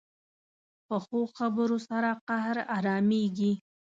پخو 0.87 1.19
خبرو 1.37 1.77
سره 1.87 2.09
قهر 2.27 2.57
ارامېږي 2.77 3.53